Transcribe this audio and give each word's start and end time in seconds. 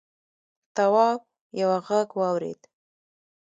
تواب 0.75 1.19
یوه 1.61 1.77
غږ 1.87 2.07
واورېد. 2.19 2.61